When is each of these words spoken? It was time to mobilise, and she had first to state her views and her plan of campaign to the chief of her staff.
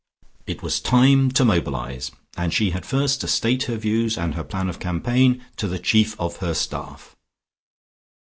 It 0.47 0.63
was 0.63 0.79
time 0.79 1.29
to 1.33 1.45
mobilise, 1.45 2.09
and 2.35 2.51
she 2.51 2.71
had 2.71 2.87
first 2.87 3.21
to 3.21 3.27
state 3.27 3.65
her 3.65 3.77
views 3.77 4.17
and 4.17 4.33
her 4.33 4.43
plan 4.43 4.67
of 4.67 4.79
campaign 4.79 5.45
to 5.57 5.67
the 5.67 5.77
chief 5.77 6.19
of 6.19 6.37
her 6.37 6.55
staff. 6.55 7.15